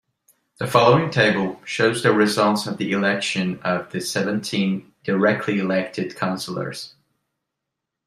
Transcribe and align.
The 0.57 0.65
following 0.65 1.11
table 1.11 1.61
shows 1.63 2.01
the 2.01 2.11
results 2.11 2.65
of 2.65 2.77
the 2.77 2.91
election 2.91 3.59
of 3.59 3.91
the 3.91 4.01
seventeen 4.01 4.91
directly-elected 5.03 6.15
councillors. 6.15 6.95